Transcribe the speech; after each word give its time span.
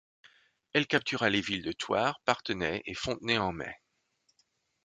Elle 0.73 0.87
captura 0.87 1.29
les 1.29 1.41
villes 1.41 1.61
de 1.61 1.73
Thouars, 1.73 2.21
Parthenay 2.25 2.81
et 2.87 2.95
Fontenay 2.95 3.37
en 3.37 3.51
mai. 3.51 3.77